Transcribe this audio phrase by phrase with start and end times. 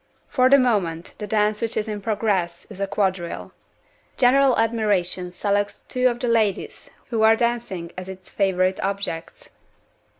[0.27, 3.51] For the moment, the dance which is in progress is a quadrille.
[4.17, 9.49] General admiration selects two of the ladies who are dancing as its favorite objects.